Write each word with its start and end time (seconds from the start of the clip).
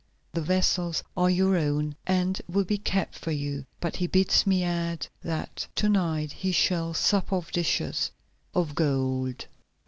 The 0.33 0.41
vessels 0.41 1.03
are 1.15 1.29
your 1.29 1.55
own, 1.55 1.95
and 2.07 2.41
will 2.49 2.63
be 2.63 2.79
kept 2.79 3.19
for 3.19 3.29
you, 3.29 3.67
but 3.79 3.97
he 3.97 4.07
bids 4.07 4.47
me 4.47 4.63
add, 4.63 5.05
that 5.23 5.67
to 5.75 5.89
night 5.89 6.43
you 6.43 6.51
shall 6.53 6.95
sup 6.95 7.31
off 7.31 7.51
dishes 7.51 8.09
of 8.55 8.73
gold." 8.73 9.45